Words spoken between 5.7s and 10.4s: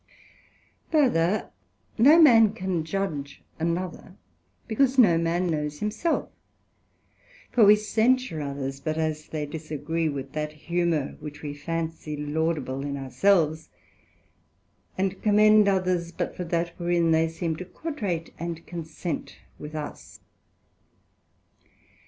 himself; for we censure others but as they disagree from